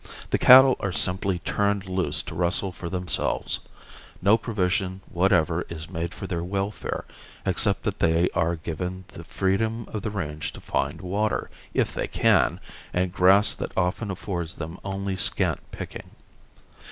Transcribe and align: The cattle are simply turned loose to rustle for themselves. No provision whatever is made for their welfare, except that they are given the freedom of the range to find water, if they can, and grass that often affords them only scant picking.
The 0.31 0.39
cattle 0.39 0.77
are 0.79 0.91
simply 0.91 1.37
turned 1.45 1.85
loose 1.85 2.23
to 2.23 2.33
rustle 2.33 2.71
for 2.71 2.89
themselves. 2.89 3.59
No 4.19 4.35
provision 4.35 5.01
whatever 5.07 5.61
is 5.69 5.91
made 5.91 6.11
for 6.11 6.25
their 6.25 6.43
welfare, 6.43 7.05
except 7.45 7.83
that 7.83 7.99
they 7.99 8.27
are 8.31 8.55
given 8.55 9.03
the 9.09 9.23
freedom 9.23 9.87
of 9.93 10.01
the 10.01 10.09
range 10.09 10.53
to 10.53 10.59
find 10.59 11.01
water, 11.01 11.51
if 11.75 11.93
they 11.93 12.07
can, 12.07 12.59
and 12.91 13.13
grass 13.13 13.53
that 13.53 13.77
often 13.77 14.09
affords 14.09 14.55
them 14.55 14.79
only 14.83 15.15
scant 15.17 15.59
picking. 15.69 16.09